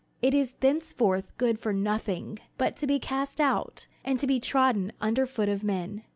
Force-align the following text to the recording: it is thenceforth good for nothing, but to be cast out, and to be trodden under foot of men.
it 0.19 0.33
is 0.33 0.53
thenceforth 0.61 1.31
good 1.37 1.59
for 1.59 1.71
nothing, 1.71 2.39
but 2.57 2.75
to 2.75 2.87
be 2.87 2.97
cast 2.97 3.39
out, 3.39 3.85
and 4.03 4.17
to 4.17 4.25
be 4.25 4.39
trodden 4.39 4.91
under 4.99 5.27
foot 5.27 5.47
of 5.47 5.63
men. 5.63 6.01